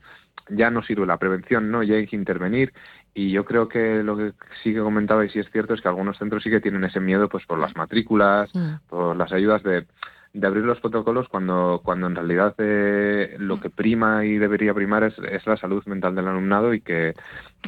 ya 0.50 0.70
no 0.70 0.84
sirve 0.84 1.06
la 1.06 1.18
prevención, 1.18 1.72
¿no? 1.72 1.84
Ya 1.84 1.96
hay 1.96 2.08
que 2.08 2.16
intervenir 2.16 2.74
y 3.14 3.32
yo 3.32 3.46
creo 3.46 3.68
que 3.68 4.04
lo 4.04 4.16
que 4.18 4.34
sí 4.64 4.74
que 4.74 4.80
comentaba 4.80 5.26
y 5.26 5.30
sí 5.30 5.40
es 5.40 5.52
cierto 5.52 5.74
es 5.74 5.82
que 5.82 5.88
algunos 5.88 6.18
centros 6.18 6.44
sí 6.44 6.50
que 6.50 6.62
tienen 6.62 6.84
ese 6.84 7.00
miedo 7.00 7.28
pues 7.30 7.46
por 7.46 7.60
las 7.60 7.76
matrículas, 7.76 8.50
mm. 8.54 8.88
por 8.90 9.16
las 9.16 9.32
ayudas 9.32 9.64
de 9.64 9.86
de 10.34 10.48
abrir 10.48 10.64
los 10.64 10.80
protocolos 10.80 11.28
cuando, 11.28 11.82
cuando 11.84 12.08
en 12.08 12.16
realidad 12.16 12.56
eh, 12.58 13.36
lo 13.38 13.60
que 13.60 13.70
prima 13.70 14.26
y 14.26 14.38
debería 14.38 14.74
primar 14.74 15.04
es, 15.04 15.18
es, 15.30 15.46
la 15.46 15.58
salud 15.58 15.84
mental 15.86 16.16
del 16.16 16.28
alumnado 16.28 16.74
y 16.74 16.82
que, 16.82 17.14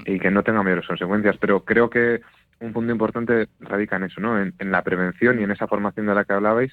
y 0.05 0.19
que 0.19 0.31
no 0.31 0.43
tenga 0.43 0.63
mayores 0.63 0.87
consecuencias. 0.87 1.35
Pero 1.39 1.65
creo 1.65 1.89
que 1.89 2.21
un 2.59 2.71
punto 2.71 2.91
importante 2.93 3.49
radica 3.59 3.97
en 3.97 4.03
eso, 4.03 4.21
¿no? 4.21 4.39
En, 4.39 4.53
la 4.71 4.81
prevención 4.83 5.39
y 5.39 5.43
en 5.43 5.51
esa 5.51 5.67
formación 5.67 6.05
de 6.05 6.15
la 6.15 6.23
que 6.23 6.33
hablabais, 6.33 6.71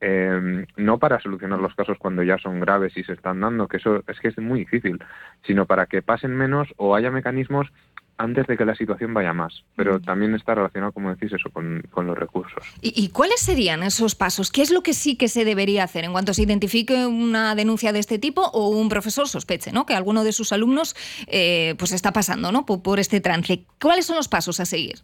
eh, 0.00 0.64
no 0.76 0.98
para 0.98 1.20
solucionar 1.20 1.60
los 1.60 1.74
casos 1.74 1.98
cuando 1.98 2.22
ya 2.22 2.38
son 2.38 2.60
graves 2.60 2.96
y 2.96 3.04
se 3.04 3.12
están 3.12 3.40
dando, 3.40 3.68
que 3.68 3.76
eso 3.76 4.02
es 4.06 4.18
que 4.20 4.28
es 4.28 4.38
muy 4.38 4.60
difícil, 4.60 4.98
sino 5.42 5.66
para 5.66 5.86
que 5.86 6.00
pasen 6.00 6.34
menos 6.34 6.68
o 6.76 6.94
haya 6.94 7.10
mecanismos 7.10 7.70
antes 8.18 8.46
de 8.46 8.56
que 8.56 8.64
la 8.64 8.74
situación 8.74 9.14
vaya 9.14 9.32
más. 9.32 9.64
Pero 9.76 10.00
también 10.00 10.34
está 10.34 10.54
relacionado, 10.54 10.92
como 10.92 11.10
decís, 11.10 11.32
eso 11.32 11.50
con, 11.50 11.82
los 12.06 12.18
recursos. 12.18 12.62
¿Y, 12.80 13.08
cuáles 13.08 13.40
serían 13.40 13.82
esos 13.82 14.14
pasos? 14.14 14.50
¿Qué 14.50 14.62
es 14.62 14.70
lo 14.70 14.82
que 14.82 14.94
sí 14.94 15.16
que 15.16 15.28
se 15.28 15.44
debería 15.44 15.84
hacer 15.84 16.04
en 16.04 16.12
cuanto 16.12 16.34
se 16.34 16.42
identifique 16.42 17.06
una 17.06 17.54
denuncia 17.54 17.92
de 17.92 17.98
este 17.98 18.18
tipo 18.18 18.42
o 18.42 18.68
un 18.68 18.88
profesor 18.88 19.28
sospeche 19.28 19.72
¿no? 19.72 19.86
que 19.86 19.94
alguno 19.94 20.24
de 20.24 20.32
sus 20.32 20.52
alumnos 20.52 20.94
eh, 21.26 21.74
pues 21.78 21.92
está 21.92 22.12
pasando 22.12 22.52
¿no? 22.52 22.66
por, 22.66 22.82
por 22.82 23.00
este 23.00 23.20
trance? 23.20 23.64
¿Cuáles 23.80 24.06
son 24.06 24.16
los 24.16 24.28
pasos 24.28 24.60
a 24.60 24.64
seguir? 24.64 25.02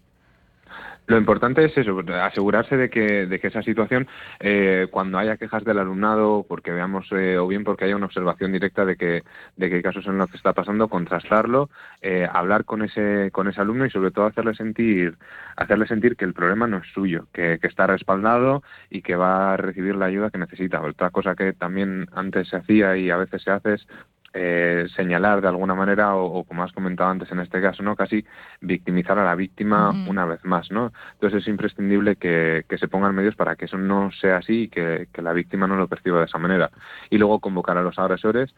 Lo 1.07 1.19
importante 1.19 1.65
es 1.65 1.77
eso, 1.77 1.99
asegurarse 2.23 2.77
de 2.77 2.89
que, 2.89 3.27
de 3.27 3.41
que 3.41 3.49
esa 3.49 3.63
situación, 3.63 4.07
eh, 4.39 4.87
cuando 4.91 5.19
haya 5.19 5.37
quejas 5.37 5.65
del 5.65 5.79
alumnado, 5.79 6.47
porque 6.49 6.71
veamos, 6.71 7.11
eh, 7.11 7.39
o 7.39 7.49
bien 7.49 7.65
porque 7.65 7.85
haya 7.85 7.97
una 7.97 8.07
observación 8.07 8.53
directa 8.53 8.85
de 8.85 8.97
que, 8.97 9.23
de 9.57 9.71
que 9.71 9.83
casos 9.83 10.07
en 10.07 10.17
los 10.17 10.31
que 10.31 10.37
está 10.37 10.53
pasando, 10.53 10.89
contrastarlo, 10.89 11.71
eh, 12.03 12.29
hablar 12.33 12.65
con 12.65 12.83
ese, 12.83 13.31
con 13.33 13.49
ese 13.49 13.61
alumno 13.61 13.85
y 13.85 13.91
sobre 13.91 14.13
todo 14.13 14.27
hacerle 14.27 14.55
sentir, 14.55 15.19
hacerle 15.57 15.89
sentir 15.89 16.17
que 16.17 16.25
el 16.25 16.35
problema 16.35 16.69
no 16.69 16.79
es 16.79 16.87
suyo, 16.93 17.27
que, 17.33 17.59
que 17.61 17.67
está 17.67 17.89
respaldado 17.89 18.63
y 18.89 19.03
que 19.03 19.17
va 19.17 19.55
a 19.55 19.57
recibir 19.57 19.97
la 19.97 20.07
ayuda 20.07 20.31
que 20.31 20.39
necesita. 20.39 20.81
Otra 20.81 21.11
cosa 21.11 21.35
que 21.35 21.53
también 21.53 22.07
antes 22.13 22.49
se 22.49 22.57
hacía 22.57 22.97
y 22.97 23.11
a 23.11 23.17
veces 23.17 23.43
se 23.43 23.51
hace 23.51 23.75
es 23.75 23.89
eh, 24.35 24.87
señalar 24.97 25.41
de 25.41 25.49
alguna 25.49 25.75
manera 25.75 26.15
o, 26.17 26.45
como 26.45 26.63
has 26.63 26.73
comentado 26.73 27.11
antes 27.11 27.31
en 27.31 27.41
este 27.41 27.61
caso 27.61 27.83
no 27.83 27.97
casi 27.97 28.25
victimizar 28.61 29.19
a 29.19 29.25
la 29.25 29.35
víctima 29.35 29.91
una 30.09 30.25
vez 30.25 30.45
más 30.45 30.71
no 30.71 30.93
entonces 31.15 31.43
es 31.43 31.49
imprescindible 31.49 32.17
que, 32.17 32.65
se 32.79 32.89
pongan 32.89 33.15
medios 33.15 33.37
para 33.37 33.57
que 33.57 33.67
eso 33.67 33.79
no 33.79 34.11
sea 34.13 34.39
así 34.39 34.63
y 34.63 34.69
que, 34.69 35.09
la 35.23 35.33
víctima 35.33 35.67
no 35.67 35.77
lo 35.77 35.89
perciba 35.89 36.19
de 36.19 36.27
esa 36.27 36.39
manera. 36.39 36.71
Y 37.11 37.19
luego 37.19 37.41
convocar 37.41 37.77
a 37.79 37.83
los 37.83 37.99
agresores 37.99 38.55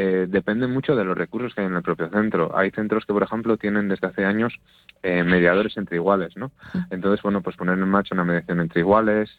eh, 0.00 0.26
depende 0.28 0.66
mucho 0.66 0.94
de 0.94 1.04
los 1.04 1.18
recursos 1.18 1.54
que 1.54 1.62
hay 1.62 1.66
en 1.66 1.74
el 1.74 1.82
propio 1.82 2.08
centro 2.10 2.56
hay 2.56 2.70
centros 2.70 3.04
que 3.04 3.12
por 3.12 3.22
ejemplo 3.22 3.56
tienen 3.56 3.88
desde 3.88 4.06
hace 4.06 4.24
años 4.24 4.54
eh, 5.02 5.24
mediadores 5.24 5.76
entre 5.76 5.96
iguales 5.96 6.36
no 6.36 6.52
entonces 6.90 7.22
bueno 7.22 7.42
pues 7.42 7.56
poner 7.56 7.78
en 7.78 7.88
marcha 7.88 8.14
una 8.14 8.24
mediación 8.24 8.60
entre 8.60 8.80
iguales 8.80 9.30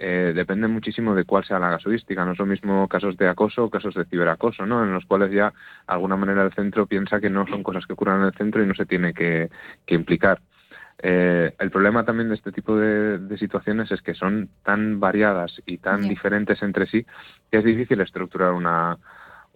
eh, 0.00 0.32
depende 0.32 0.68
muchísimo 0.68 1.12
de 1.12 1.24
cuál 1.24 1.44
sea 1.44 1.58
la 1.58 1.70
casuística. 1.70 2.24
No 2.24 2.32
es 2.32 2.38
lo 2.38 2.46
mismo 2.46 2.86
casos 2.86 3.16
de 3.16 3.28
acoso 3.28 3.64
o 3.64 3.70
casos 3.70 3.94
de 3.94 4.04
ciberacoso, 4.04 4.64
¿no? 4.64 4.84
En 4.84 4.92
los 4.92 5.04
cuales 5.04 5.32
ya, 5.32 5.50
de 5.50 5.54
alguna 5.88 6.16
manera, 6.16 6.44
el 6.44 6.52
centro 6.52 6.86
piensa 6.86 7.20
que 7.20 7.28
no 7.28 7.46
son 7.48 7.64
cosas 7.64 7.84
que 7.84 7.94
ocurran 7.94 8.20
en 8.20 8.26
el 8.26 8.34
centro 8.34 8.62
y 8.62 8.66
no 8.66 8.74
se 8.74 8.86
tiene 8.86 9.12
que, 9.12 9.50
implicar. 9.88 10.40
Eh, 11.00 11.52
el 11.58 11.70
problema 11.70 12.04
también 12.04 12.28
de 12.28 12.36
este 12.36 12.52
tipo 12.52 12.76
de, 12.76 13.36
situaciones 13.38 13.90
es 13.90 14.00
que 14.00 14.14
son 14.14 14.48
tan 14.64 15.00
variadas 15.00 15.60
y 15.66 15.78
tan 15.78 16.08
diferentes 16.08 16.60
entre 16.62 16.86
sí 16.86 17.06
que 17.50 17.58
es 17.58 17.64
difícil 17.64 18.00
estructurar 18.00 18.52
una, 18.52 18.98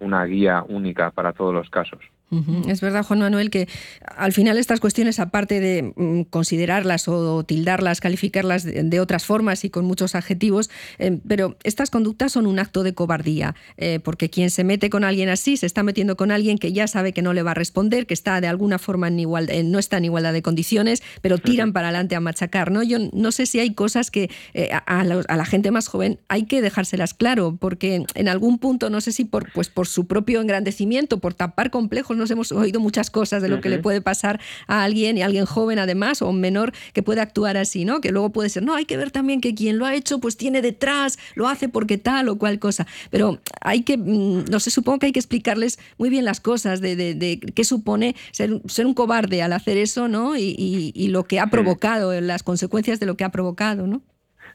una 0.03 0.25
guía 0.25 0.65
única 0.69 1.11
para 1.11 1.33
todos 1.33 1.55
los 1.55 1.71
casos. 1.71 2.01
Es 2.67 2.81
verdad, 2.81 3.05
Juan 3.05 3.19
Manuel, 3.19 3.51
que 3.51 3.69
al 4.17 4.33
final 4.33 4.57
estas 4.57 4.81
cuestiones, 4.81 5.19
aparte 5.19 5.61
de 5.61 5.93
mm, 5.95 6.23
considerarlas 6.31 7.07
o 7.07 7.45
tildarlas, 7.45 8.01
calificarlas 8.01 8.65
de, 8.65 9.01
otras 9.01 9.27
formas 9.27 9.65
y 9.65 9.71
con 9.71 9.85
muchos 9.85 10.15
adjetivos, 10.15 10.71
eh, 10.99 11.19
pero 11.29 11.57
estas 11.63 11.91
conductas 11.91 12.33
son 12.33 12.47
un 12.47 12.59
acto 12.59 12.85
de 12.85 12.95
cobardía, 12.95 13.55
eh, 13.77 14.01
porque 14.03 14.31
quien 14.31 14.51
se 14.51 14.65
mete 14.65 14.89
con 14.89 15.05
alguien 15.05 15.29
así 15.29 15.57
se 15.57 15.67
está 15.67 15.83
metiendo 15.83 16.17
con 16.17 16.31
alguien 16.31 16.57
que 16.57 16.73
ya 16.73 16.87
sabe 16.87 17.13
que 17.13 17.21
no 17.21 17.35
le 17.35 17.43
va 17.43 17.51
a 17.51 17.55
responder, 17.55 18.07
que 18.07 18.15
está 18.15 18.41
de 18.41 18.47
alguna 18.47 18.79
forma 18.79 19.09
en 19.09 19.21
igual, 19.21 19.51
eh, 19.51 19.63
no 19.63 19.79
está 19.79 19.99
en 19.99 20.07
igualdad 20.07 20.33
de 20.33 20.41
condiciones, 20.41 21.03
pero 21.21 21.37
tiran 21.37 21.73
para 21.73 21.89
adelante 21.89 22.17
a 22.17 22.21
machacar. 22.21 22.71
¿no? 22.71 22.83
Yo 22.83 22.99
no 23.13 23.33
sé 23.33 23.45
si 23.45 23.61
hay 23.61 23.75
cosas 23.75 24.11
que 24.11 24.31
a, 24.87 25.05
la, 25.05 25.45
gente 25.45 25.71
más 25.71 25.89
joven 25.89 26.19
hay 26.29 26.45
que 26.45 26.63
dejárselas 26.63 27.13
claro, 27.13 27.57
porque 27.61 28.07
en 28.15 28.29
algún 28.29 28.59
punto, 28.59 28.89
no 28.89 29.01
sé 29.01 29.13
si 29.13 29.25
por, 29.25 29.53
pues, 29.53 29.69
por 29.69 29.87
su 29.87 30.07
propio 30.07 30.41
engrandecimiento, 30.41 31.19
por 31.19 31.35
tapar 31.35 31.71
complejos, 31.71 32.17
nos 32.23 32.31
hemos 32.31 32.53
oído 32.53 32.81
muchas 32.81 33.11
cosas 33.11 33.43
de 33.43 33.49
lo 33.49 33.61
que 33.61 33.69
le 33.69 33.79
puede 33.79 34.01
pasar 34.01 34.41
a 34.67 34.85
alguien 34.85 35.19
y 35.19 35.23
a 35.23 35.27
alguien 35.27 35.45
joven 35.45 35.79
además 35.79 36.23
o 36.23 36.29
un 36.29 36.41
menor 36.41 36.73
que 36.93 37.03
puede 37.03 37.21
actuar 37.21 37.57
así, 37.57 37.85
¿no? 37.85 38.01
Que 38.01 38.11
luego 38.11 38.31
puede 38.31 38.49
ser, 38.49 38.63
no, 38.63 38.75
hay 38.75 38.85
que 38.85 38.97
ver 38.97 39.11
también 39.11 39.41
que 39.41 39.55
quien 39.55 39.79
lo 39.79 39.87
ha 39.87 39.95
hecho 39.95 40.19
pues 40.19 40.37
tiene 40.37 40.63
detrás, 40.63 41.19
lo 41.35 41.49
hace 41.49 41.69
porque 41.69 41.99
tal 41.99 42.29
o 42.29 42.39
cual 42.39 42.59
cosa. 42.59 42.87
Pero 43.11 43.41
hay 43.61 43.83
que, 43.83 43.99
mm, 43.99 44.47
no 44.51 44.61
sé, 44.61 44.71
supongo 44.71 45.01
que 45.01 45.07
hay 45.07 45.13
que 45.13 45.21
explicarles 45.21 45.79
muy 45.99 46.09
bien 46.09 46.25
las 46.25 46.41
cosas 46.41 46.81
de, 46.81 46.97
de, 46.97 47.41
qué 47.55 47.65
supone 47.65 48.17
ser, 48.31 48.61
ser, 48.67 48.87
un 48.87 48.95
cobarde 48.95 49.43
al 49.43 49.53
hacer 49.53 49.77
eso, 49.77 50.09
¿no? 50.09 50.37
Y, 50.37 50.93
y 50.95 51.09
lo 51.09 51.25
que 51.25 51.41
ha 51.41 51.49
provocado, 51.49 52.19
las 52.21 52.43
consecuencias 52.43 53.01
de 53.01 53.07
lo 53.07 53.17
que 53.17 53.25
ha 53.25 53.31
provocado, 53.31 53.87
¿no? 53.87 54.03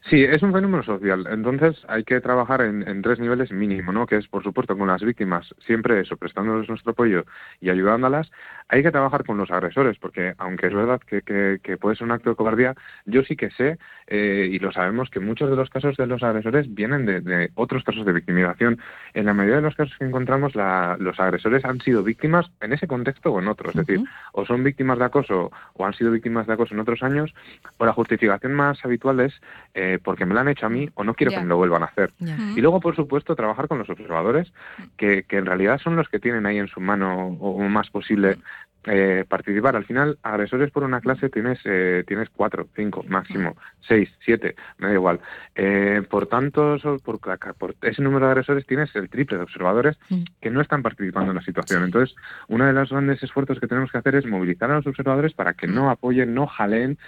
Sí, 0.04 0.22
es 0.22 0.42
un 0.42 0.52
fenómeno 0.52 0.82
social. 0.82 1.26
Entonces 1.30 1.84
hay 1.88 2.04
que 2.04 2.20
trabajar 2.20 2.62
en, 2.62 3.02
tres 3.02 3.18
niveles 3.18 3.52
mínimo, 3.52 3.92
¿no? 3.92 4.06
Que 4.06 4.16
es, 4.16 4.28
por 4.28 4.42
supuesto, 4.42 4.76
con 4.76 4.88
las 4.88 5.02
víctimas, 5.02 5.54
siempre 5.66 6.00
eso, 6.00 6.16
prestándoles 6.16 6.68
nuestro 6.68 6.92
apoyo 6.92 7.24
y 7.60 7.70
ayudándolas. 7.70 8.30
Hay 8.68 8.82
que 8.82 8.90
trabajar 8.90 9.24
con 9.24 9.38
los 9.38 9.50
agresores, 9.50 9.98
porque 9.98 10.34
aunque 10.38 10.66
es 10.66 10.74
verdad 10.74 11.00
que, 11.00 11.22
que, 11.22 11.76
puede 11.78 11.96
ser 11.96 12.06
un 12.06 12.12
acto 12.12 12.30
de 12.30 12.36
cobardía, 12.36 12.74
yo 13.06 13.22
sí 13.22 13.34
que 13.34 13.50
sé, 13.50 13.78
eh, 14.06 14.48
y 14.50 14.58
lo 14.58 14.72
sabemos, 14.72 15.10
que 15.10 15.20
muchos 15.20 15.48
de 15.48 15.56
los 15.56 15.70
casos 15.70 15.96
de 15.96 16.06
los 16.06 16.22
agresores 16.22 16.72
vienen 16.74 17.06
de, 17.06 17.50
otros 17.54 17.82
casos 17.82 18.04
de 18.04 18.12
victimización. 18.12 18.78
En 19.14 19.26
la 19.26 19.34
mayoría 19.34 19.56
de 19.56 19.62
los 19.62 19.74
casos 19.74 19.96
que 19.98 20.04
encontramos, 20.04 20.54
los 20.54 21.20
agresores 21.20 21.64
han 21.64 21.80
sido 21.80 22.02
víctimas 22.02 22.50
en 22.60 22.72
ese 22.72 22.86
contexto 22.86 23.32
o 23.32 23.40
en 23.40 23.48
otro. 23.48 23.70
Es 23.70 23.76
decir, 23.76 24.00
o 24.32 24.44
son 24.44 24.62
víctimas 24.64 24.98
de 24.98 25.06
acoso 25.06 25.50
o 25.74 25.86
han 25.86 25.94
sido 25.94 26.10
víctimas 26.10 26.46
de 26.46 26.52
acoso 26.52 26.74
en 26.74 26.80
otros 26.80 27.02
años, 27.02 27.34
o 27.78 27.86
la 27.86 27.92
justificación 27.92 28.52
más 28.54 28.84
habitual 28.84 29.20
es... 29.20 29.40
Eh, 29.74 29.87
porque 30.02 30.26
me 30.26 30.34
lo 30.34 30.40
han 30.40 30.48
hecho 30.48 30.66
a 30.66 30.68
mí 30.68 30.88
o 30.94 31.04
no 31.04 31.14
quiero 31.14 31.30
que 31.30 31.40
me 31.40 31.46
lo 31.46 31.56
vuelvan 31.56 31.82
a 31.82 31.86
hacer. 31.86 32.12
Y 32.20 32.60
luego, 32.60 32.80
por 32.80 32.94
supuesto, 32.94 33.34
trabajar 33.34 33.68
con 33.68 33.78
los 33.78 33.88
observadores, 33.88 34.52
que, 34.96 35.22
que, 35.22 35.38
en 35.38 35.46
realidad 35.46 35.78
son 35.78 35.96
los 35.96 36.08
que 36.08 36.18
tienen 36.20 36.46
ahí 36.46 36.58
en 36.58 36.68
su 36.68 36.80
mano 36.80 37.28
o 37.40 37.60
más 37.68 37.90
posible 37.90 38.38
eh, 38.84 39.24
participar. 39.28 39.76
Al 39.76 39.84
final, 39.84 40.18
agresores 40.22 40.70
por 40.70 40.84
una 40.84 41.00
clase 41.00 41.28
tienes 41.28 41.58
eh, 41.64 42.04
tienes 42.06 42.30
cuatro, 42.30 42.68
cinco, 42.74 43.04
máximo, 43.08 43.56
seis, 43.80 44.08
siete, 44.24 44.54
me 44.78 44.88
da 44.88 44.94
igual. 44.94 45.20
Eh, 45.54 46.02
por 46.08 46.26
tantos, 46.26 46.82
por, 47.02 47.18
por 47.18 47.74
ese 47.82 48.02
número 48.02 48.26
de 48.26 48.32
agresores 48.32 48.66
tienes 48.66 48.94
el 48.94 49.10
triple 49.10 49.36
de 49.36 49.42
observadores 49.42 49.98
que 50.40 50.50
no 50.50 50.60
están 50.60 50.82
participando 50.82 51.32
en 51.32 51.36
la 51.36 51.42
situación. 51.42 51.84
Entonces, 51.84 52.16
uno 52.46 52.66
de 52.66 52.72
los 52.72 52.90
grandes 52.90 53.22
esfuerzos 53.22 53.58
que 53.58 53.66
tenemos 53.66 53.90
que 53.90 53.98
hacer 53.98 54.14
es 54.14 54.26
movilizar 54.26 54.70
a 54.70 54.76
los 54.76 54.86
observadores 54.86 55.34
para 55.34 55.54
que 55.54 55.66
no 55.66 55.90
apoyen, 55.90 56.32
no 56.34 56.46
jalen, 56.46 56.98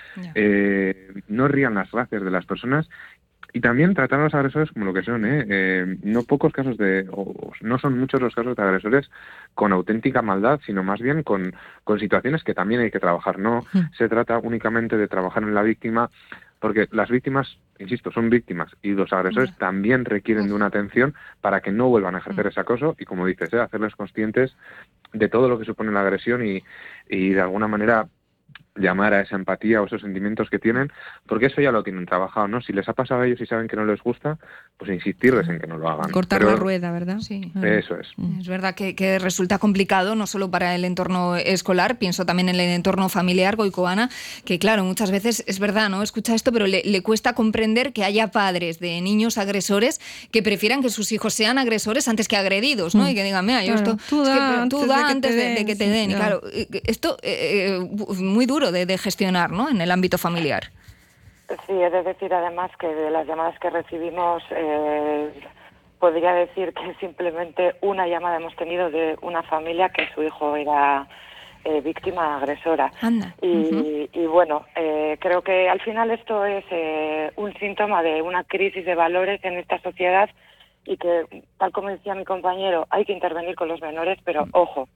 no 1.28 1.48
rían 1.48 1.74
las 1.74 1.90
gracias 1.90 2.22
de 2.22 2.30
las 2.30 2.46
personas 2.46 2.88
y 3.52 3.60
también 3.60 3.94
tratar 3.94 4.20
a 4.20 4.24
los 4.24 4.34
agresores 4.34 4.70
como 4.70 4.84
lo 4.86 4.94
que 4.94 5.02
son, 5.02 5.24
¿eh? 5.24 5.44
¿eh? 5.48 5.96
no 6.02 6.22
pocos 6.22 6.52
casos 6.52 6.76
de, 6.76 7.06
o 7.10 7.52
no 7.62 7.78
son 7.78 7.98
muchos 7.98 8.20
los 8.20 8.34
casos 8.34 8.56
de 8.56 8.62
agresores 8.62 9.10
con 9.54 9.72
auténtica 9.72 10.22
maldad, 10.22 10.60
sino 10.64 10.82
más 10.82 11.00
bien 11.00 11.22
con, 11.22 11.54
con 11.84 11.98
situaciones 11.98 12.44
que 12.44 12.54
también 12.54 12.80
hay 12.80 12.90
que 12.90 13.00
trabajar. 13.00 13.38
No 13.38 13.60
hmm. 13.72 13.92
se 13.96 14.08
trata 14.08 14.38
únicamente 14.38 14.96
de 14.96 15.08
trabajar 15.08 15.42
en 15.42 15.54
la 15.54 15.62
víctima, 15.62 16.10
porque 16.60 16.88
las 16.92 17.10
víctimas, 17.10 17.58
insisto, 17.78 18.12
son 18.12 18.30
víctimas 18.30 18.70
y 18.82 18.90
los 18.90 19.12
agresores 19.12 19.56
también 19.56 20.04
requieren 20.04 20.46
de 20.46 20.52
una 20.52 20.66
atención 20.66 21.14
para 21.40 21.60
que 21.60 21.72
no 21.72 21.88
vuelvan 21.88 22.14
a 22.14 22.18
ejercer 22.18 22.46
hmm. 22.46 22.48
ese 22.48 22.60
acoso 22.60 22.96
y, 22.98 23.04
como 23.04 23.26
dices, 23.26 23.52
¿eh? 23.52 23.60
hacerles 23.60 23.96
conscientes 23.96 24.54
de 25.12 25.28
todo 25.28 25.48
lo 25.48 25.58
que 25.58 25.64
supone 25.64 25.90
la 25.90 26.02
agresión 26.02 26.46
y, 26.46 26.62
y 27.08 27.30
de 27.30 27.40
alguna 27.40 27.66
manera 27.66 28.06
llamar 28.80 29.14
a 29.14 29.20
esa 29.20 29.36
empatía 29.36 29.80
o 29.82 29.86
esos 29.86 30.00
sentimientos 30.00 30.50
que 30.50 30.58
tienen, 30.58 30.92
porque 31.26 31.46
eso 31.46 31.60
ya 31.60 31.70
lo 31.70 31.82
tienen 31.82 32.06
trabajado, 32.06 32.48
¿no? 32.48 32.60
Si 32.60 32.72
les 32.72 32.88
ha 32.88 32.92
pasado 32.92 33.22
a 33.22 33.26
ellos 33.26 33.40
y 33.40 33.46
saben 33.46 33.68
que 33.68 33.76
no 33.76 33.84
les 33.84 34.02
gusta, 34.02 34.38
pues 34.78 34.90
insistirles 34.90 35.48
en 35.48 35.60
que 35.60 35.66
no 35.66 35.76
lo 35.76 35.88
hagan. 35.88 36.10
Cortar 36.10 36.42
la 36.42 36.56
rueda, 36.56 36.90
¿verdad? 36.90 37.18
Sí. 37.20 37.52
Eso 37.62 37.96
es. 37.96 38.08
Es 38.40 38.48
verdad 38.48 38.74
que, 38.74 39.18
resulta 39.18 39.58
complicado, 39.58 40.14
no 40.14 40.26
solo 40.26 40.50
para 40.50 40.74
el 40.74 40.84
entorno 40.84 41.36
escolar, 41.36 41.98
pienso 41.98 42.24
también 42.24 42.48
en 42.48 42.54
el 42.54 42.60
entorno 42.62 43.08
familiar, 43.08 43.56
Goicoana, 43.56 44.10
que 44.44 44.58
claro, 44.58 44.84
muchas 44.84 45.10
veces 45.10 45.44
es 45.46 45.58
verdad, 45.58 45.90
¿no? 45.90 46.02
Escucha 46.02 46.34
esto, 46.34 46.50
pero 46.52 46.66
le, 46.66 47.02
cuesta 47.02 47.34
comprender 47.34 47.92
que 47.92 48.04
haya 48.04 48.28
padres 48.28 48.80
de 48.80 49.00
niños 49.00 49.38
agresores 49.38 50.00
que 50.30 50.42
prefieran 50.42 50.82
que 50.82 50.90
sus 50.90 51.12
hijos 51.12 51.34
sean 51.34 51.58
agresores 51.58 52.08
antes 52.08 52.28
que 52.28 52.36
agredidos, 52.36 52.94
¿no? 52.94 53.04
Mm. 53.04 53.08
Y 53.08 53.14
que 53.14 53.24
digan, 53.24 53.44
mira, 53.44 53.64
yo 53.64 53.74
esto... 53.74 53.96
Tú 54.08 54.24
da, 54.24 55.08
antes, 55.08 55.34
de, 55.34 55.64
que 55.66 55.76
te 55.76 55.88
den. 55.88 56.12
claro, 56.12 56.42
esto 56.84 57.18
eh, 57.22 57.78
eh, 57.80 58.14
muy 58.16 58.46
duro 58.46 58.69
de, 58.72 58.98
gestionar 58.98 59.50
¿no? 59.50 59.68
en 59.68 59.80
el 59.80 59.90
ámbito 59.90 60.18
familiar. 60.18 60.64
Sí, 61.66 61.72
es 61.72 62.04
decir, 62.04 62.32
además 62.32 62.70
que 62.78 62.86
de 62.86 63.10
las 63.10 63.26
llamadas 63.26 63.58
que 63.58 63.70
recibimos, 63.70 64.42
eh, 64.50 65.30
podría 65.98 66.32
decir 66.32 66.72
que 66.72 66.94
simplemente 67.00 67.74
una 67.80 68.06
llamada 68.06 68.36
hemos 68.36 68.54
tenido 68.56 68.90
de 68.90 69.16
una 69.22 69.42
familia 69.42 69.88
que 69.88 70.08
su 70.14 70.22
hijo 70.22 70.54
era 70.54 71.08
eh, 71.64 71.80
víctima 71.80 72.36
agresora. 72.36 72.92
Y, 73.42 74.26
bueno, 74.26 74.64
eh, 74.76 75.16
creo 75.20 75.42
que 75.42 75.68
al 75.68 75.80
final 75.80 76.10
esto 76.10 76.44
es 76.44 76.64
un 77.36 77.52
síntoma 77.54 78.02
de 78.02 78.22
una 78.22 78.44
crisis 78.44 78.84
de 78.84 78.94
valores 78.94 79.44
en 79.44 79.58
esta 79.58 79.80
sociedad 79.82 80.30
y 80.84 80.96
que, 80.96 81.24
tal 81.58 81.72
como 81.72 81.90
decía 81.90 82.14
mi 82.14 82.24
compañero, 82.24 82.86
hay 82.90 83.04
que 83.04 83.12
intervenir 83.12 83.54
con 83.54 83.68
los 83.68 83.80
menores, 83.80 84.18
pero 84.24 84.46
ojo, 84.52 84.88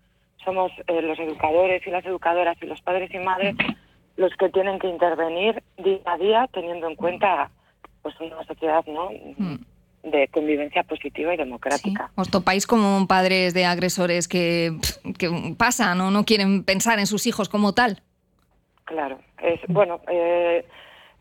somos 0.44 0.72
eh, 0.86 1.02
los 1.02 1.18
educadores 1.18 1.86
y 1.86 1.90
las 1.90 2.04
educadoras 2.04 2.56
y 2.60 2.66
los 2.66 2.80
padres 2.82 3.12
y 3.14 3.18
madres 3.18 3.56
los 4.16 4.32
que 4.36 4.48
tienen 4.48 4.78
que 4.78 4.88
intervenir 4.88 5.62
día 5.78 5.98
a 6.04 6.16
día 6.18 6.48
teniendo 6.52 6.88
en 6.88 6.96
cuenta 6.96 7.50
pues 8.02 8.14
una 8.20 8.44
sociedad 8.44 8.84
no 8.86 9.10
mm. 9.10 10.10
de 10.10 10.28
convivencia 10.28 10.82
positiva 10.84 11.34
y 11.34 11.36
democrática. 11.36 12.10
Os 12.14 12.30
topáis 12.30 12.66
como 12.66 13.06
padres 13.06 13.54
de 13.54 13.64
agresores 13.64 14.28
que, 14.28 14.72
que 15.18 15.54
pasan 15.58 16.00
o 16.00 16.10
no 16.10 16.24
quieren 16.24 16.64
pensar 16.64 16.98
en 16.98 17.06
sus 17.06 17.26
hijos 17.26 17.48
como 17.48 17.72
tal. 17.72 18.02
Claro, 18.84 19.18
es 19.42 19.60
bueno. 19.68 20.00
Eh, 20.08 20.64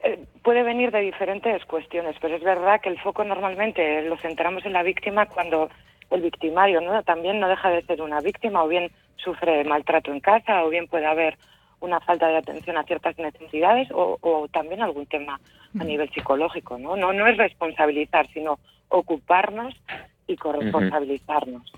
eh, 0.03 0.25
puede 0.43 0.63
venir 0.63 0.91
de 0.91 0.99
diferentes 0.99 1.63
cuestiones, 1.65 2.17
pero 2.21 2.35
es 2.35 2.43
verdad 2.43 2.81
que 2.81 2.89
el 2.89 2.99
foco 2.99 3.23
normalmente 3.23 4.01
lo 4.03 4.17
centramos 4.17 4.65
en 4.65 4.73
la 4.73 4.83
víctima 4.83 5.25
cuando 5.27 5.69
el 6.13 6.21
victimario 6.21 6.79
no 6.81 7.01
también 7.03 7.39
no 7.39 7.49
deja 7.49 7.69
de 7.69 7.81
ser 7.83 8.01
una 8.01 8.21
víctima 8.21 8.63
o 8.63 8.67
bien 8.67 8.91
sufre 9.17 9.63
maltrato 9.63 10.11
en 10.11 10.19
casa 10.19 10.63
o 10.63 10.69
bien 10.69 10.87
puede 10.87 11.05
haber 11.05 11.37
una 11.79 11.99
falta 11.99 12.27
de 12.27 12.37
atención 12.37 12.77
a 12.77 12.83
ciertas 12.83 13.17
necesidades 13.17 13.89
o, 13.91 14.17
o 14.21 14.47
también 14.47 14.81
algún 14.81 15.05
tema 15.05 15.39
a 15.79 15.83
nivel 15.83 16.09
psicológico, 16.11 16.77
¿no? 16.77 16.95
No, 16.95 17.11
no 17.11 17.27
es 17.27 17.35
responsabilizar, 17.35 18.27
sino 18.31 18.59
ocuparnos 18.87 19.75
y 20.27 20.35
corresponsabilizarnos. 20.37 21.71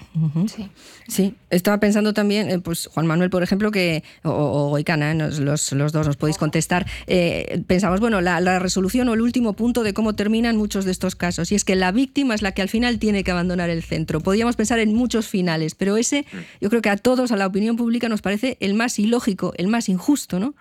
sí. 0.48 0.70
sí. 1.08 1.36
estaba 1.50 1.80
pensando 1.80 2.14
también, 2.14 2.50
eh, 2.50 2.60
pues 2.60 2.88
Juan 2.88 3.08
Manuel, 3.08 3.30
por 3.30 3.44
ejemplo, 3.44 3.72
que, 3.72 4.04
o, 4.24 4.32
o 4.32 4.78
Icana, 4.78 5.12
¿eh? 5.12 5.16
los, 5.16 5.72
los, 5.72 5.92
dos 5.92 6.08
nos 6.08 6.18
podéis 6.18 6.38
contestar, 6.38 6.86
eh, 7.08 7.64
pensamos, 7.68 8.00
bueno, 8.00 8.22
la, 8.22 8.40
la, 8.42 8.60
resolución 8.60 9.10
o 9.10 9.14
el 9.14 9.22
último 9.22 9.54
punto 9.54 9.84
de 9.84 9.94
cómo 9.94 10.14
terminan 10.14 10.58
muchos 10.58 10.86
de 10.86 10.92
estos 10.92 11.16
casos, 11.16 11.52
y 11.52 11.56
es 11.56 11.64
que 11.64 11.76
la 11.76 11.92
víctima 11.92 12.36
es 12.36 12.42
la 12.42 12.52
que 12.52 12.62
al 12.62 12.70
final 12.70 13.00
tiene 13.00 13.24
que 13.24 13.32
abandonar 13.32 13.70
el 13.70 13.84
centro. 13.84 14.20
Podríamos 14.20 14.56
pensar 14.56 14.80
en 14.80 14.94
muchos 14.94 15.28
finales, 15.28 15.74
pero 15.74 15.98
ese 15.98 16.22
mm. 16.22 16.38
yo 16.62 16.70
creo 16.70 16.82
que 16.82 16.90
a 16.90 16.98
todos, 16.98 17.32
a 17.32 17.38
la 17.38 17.48
opinión 17.48 17.76
pública, 17.76 18.10
nos 18.10 18.22
parece 18.22 18.58
el 18.60 18.76
más 18.76 19.00
ilógico, 19.00 19.54
el 19.58 19.68
más 19.68 19.90
injusto, 19.90 20.40
¿no? 20.40 20.54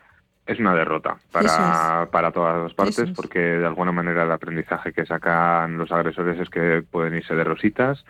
Es 0.47 0.59
una 0.59 0.75
derrota 0.75 1.17
para, 1.33 2.09
para 2.11 2.31
todas 2.31 2.63
las 2.63 2.75
partes 2.75 3.11
porque 3.17 3.39
de 3.39 3.67
alguna 3.67 3.93
manera 3.93 4.25
el 4.25 4.33
aprendizaje 4.33 4.93
que 4.93 5.07
sacan 5.07 5.79
los 5.79 5.91
agresores 5.91 6.39
es 6.39 6.51
que 6.51 6.83
pueden 6.91 7.15
irse 7.15 7.35
de 7.35 7.45
rositas, 7.45 8.05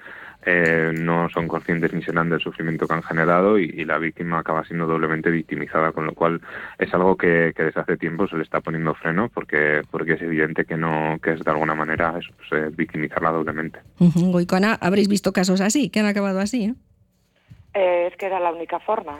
eh, 0.47 0.93
no 0.95 1.29
son 1.31 1.49
conscientes 1.49 1.93
ni 1.95 2.03
serán 2.03 2.29
del 2.29 2.41
sufrimiento 2.41 2.87
que 2.87 2.95
han 2.95 3.03
generado 3.03 3.59
y, 3.59 3.85
la 3.85 3.99
víctima 3.99 4.39
acaba 4.39 4.65
siendo 4.65 4.87
doblemente 4.87 5.31
victimizada, 5.31 5.93
con 5.93 6.07
lo 6.07 6.13
cual 6.13 6.41
es 6.79 6.93
algo 6.93 7.17
que, 7.17 7.53
desde 7.57 7.81
hace 7.81 7.97
tiempo 7.97 8.27
se 8.27 8.37
le 8.37 8.43
está 8.43 8.61
poniendo 8.61 8.95
freno 8.95 9.31
porque 9.33 9.83
porque 9.91 10.15
es 10.15 10.23
evidente 10.23 10.65
que 10.65 10.77
no 10.77 11.19
que 11.23 11.33
es 11.33 11.45
de 11.45 11.51
alguna 11.51 11.75
manera 11.75 12.15
eso, 12.19 12.31
pues, 12.37 12.63
eh, 12.63 12.71
victimizarla 12.75 13.31
doblemente. 13.31 13.81
Uh 13.99 14.45
habréis 14.81 15.09
visto 15.09 15.33
casos 15.33 15.61
así, 15.61 15.89
que 15.91 16.01
han 16.01 16.07
acabado 16.07 16.41
así, 16.41 16.65
¿eh? 16.65 16.75
Eh, 17.75 18.07
es 18.07 18.17
que 18.17 18.27
era 18.27 18.39
la 18.39 18.53
única 18.53 18.79
forma. 18.79 19.19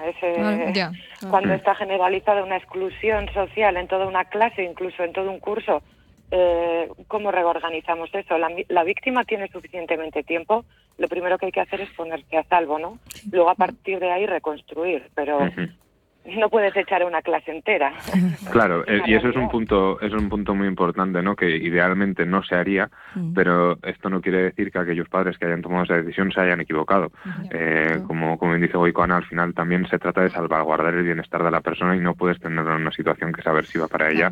Cuando 1.29 1.55
está 1.55 1.75
generalizada 1.75 2.45
una 2.45 2.57
exclusión 2.57 3.29
social 3.35 3.77
en 3.77 3.89
toda 3.89 4.07
una 4.07 4.27
clase, 4.27 4.63
incluso 4.63 5.03
en 5.03 5.13
todo 5.13 5.29
un 5.29 5.41
curso, 5.41 5.83
eh, 6.31 6.89
¿cómo 7.09 7.33
reorganizamos 7.33 8.15
eso? 8.15 8.39
La, 8.39 8.85
víctima 8.85 9.25
tiene 9.25 9.49
suficientemente 9.49 10.23
tiempo, 10.23 10.65
lo 10.99 11.09
primero 11.09 11.37
que 11.37 11.47
hay 11.47 11.53
que 11.53 11.61
hacer 11.61 11.81
es 11.81 11.91
ponerse 11.91 12.37
a 12.37 12.45
salvo, 12.45 12.79
¿no? 12.79 13.01
Luego 13.33 13.51
a 13.51 13.57
partir 13.57 13.99
de 13.99 14.13
ahí 14.13 14.25
reconstruir, 14.25 15.11
pero 15.17 15.41
no 16.25 16.49
puedes 16.49 16.75
echar 16.77 17.05
una 17.05 17.23
clase 17.23 17.51
entera. 17.53 17.93
Claro, 18.51 18.85
eh, 18.87 19.01
y 19.07 19.15
eso 19.15 19.29
es 19.29 19.37
un 19.37 19.49
punto 19.49 20.01
es 20.01 20.13
un 20.13 20.29
punto 20.29 20.55
muy 20.55 20.69
importante, 20.69 21.23
¿no? 21.23 21.35
Que 21.35 21.57
idealmente 21.57 22.25
no 22.25 22.43
se 22.43 22.55
haría, 22.55 22.89
mm. 23.15 23.33
pero 23.33 23.79
esto 23.83 24.09
no 24.11 24.21
quiere 24.21 24.43
decir 24.45 24.71
que 24.71 24.79
aquellos 24.79 25.09
padres 25.09 25.39
que 25.39 25.47
hayan 25.47 25.63
tomado 25.63 25.85
esa 25.85 25.95
decisión 25.95 26.31
se 26.31 26.41
hayan 26.41 26.61
equivocado. 26.61 27.11
Eh, 27.51 28.01
como 28.07 28.39
como 28.39 28.55
dice 28.55 28.77
Goicoana, 28.77 29.17
al 29.17 29.25
final 29.25 29.55
también 29.55 29.87
se 29.89 29.99
trata 29.99 30.21
de 30.21 30.31
salvaguardar 30.31 30.95
el 30.95 31.05
bienestar 31.05 31.43
de 31.43 31.51
la 31.51 31.61
persona 31.63 31.97
y 31.97 32.01
no 32.01 32.15
puedes 32.15 32.39
tenerla 32.39 32.75
en 32.77 32.83
una 32.83 32.93
situación 32.93 33.33
que 33.33 33.41
es 33.41 33.47
aversiva 33.47 33.89
para 33.89 34.11
ella 34.11 34.31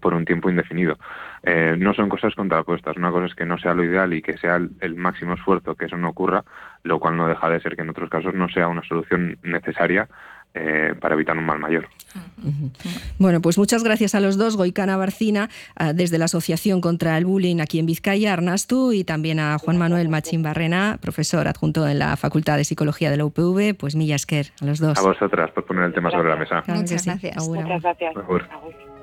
por 0.00 0.14
un 0.14 0.24
tiempo 0.24 0.50
indefinido. 0.50 0.98
Eh, 1.42 1.76
no 1.78 1.94
son 1.94 2.08
cosas 2.08 2.34
contrapuestas. 2.34 2.96
Una 2.96 3.10
cosa 3.10 3.26
es 3.26 3.34
que 3.34 3.46
no 3.46 3.58
sea 3.58 3.74
lo 3.74 3.84
ideal 3.84 4.12
y 4.14 4.22
que 4.22 4.36
sea 4.38 4.56
el 4.56 4.94
máximo 4.96 5.34
esfuerzo 5.34 5.74
que 5.74 5.86
eso 5.86 5.96
no 5.96 6.10
ocurra, 6.10 6.44
lo 6.82 6.98
cual 6.98 7.16
no 7.16 7.28
deja 7.28 7.48
de 7.48 7.60
ser 7.60 7.76
que 7.76 7.82
en 7.82 7.90
otros 7.90 8.10
casos 8.10 8.34
no 8.34 8.48
sea 8.48 8.68
una 8.68 8.82
solución 8.82 9.38
necesaria 9.42 10.08
eh, 10.54 10.94
para 11.00 11.14
evitar 11.14 11.36
un 11.36 11.44
mal 11.44 11.58
mayor. 11.58 11.88
Bueno, 13.18 13.40
pues 13.40 13.56
muchas 13.56 13.84
gracias 13.84 14.14
a 14.14 14.20
los 14.20 14.36
dos, 14.36 14.56
Goicana 14.56 14.96
Barcina, 14.96 15.48
ah, 15.76 15.92
desde 15.92 16.18
la 16.18 16.24
Asociación 16.24 16.80
contra 16.80 17.16
el 17.18 17.24
Bullying 17.24 17.60
aquí 17.60 17.78
en 17.78 17.86
Vizcaya, 17.86 18.32
Arnastu, 18.32 18.92
y 18.92 19.04
también 19.04 19.38
a 19.38 19.58
Juan 19.58 19.78
Manuel 19.78 20.08
Machín 20.08 20.42
Barrena, 20.42 20.98
profesor 21.00 21.46
adjunto 21.46 21.86
en 21.86 22.00
la 22.00 22.16
Facultad 22.16 22.56
de 22.56 22.64
Psicología 22.64 23.10
de 23.10 23.16
la 23.16 23.26
UPV, 23.26 23.76
pues 23.78 23.94
Millasker, 23.94 24.46
a 24.60 24.64
los 24.64 24.80
dos. 24.80 24.98
A 24.98 25.02
vosotras 25.02 25.50
por 25.52 25.64
poner 25.64 25.84
el 25.84 25.94
tema 25.94 26.10
sobre 26.10 26.28
la 26.28 26.36
mesa. 26.36 26.64
Muchas 26.66 27.04
gracias. 27.06 27.48
Muchas 27.48 27.82
gracias. 27.82 28.14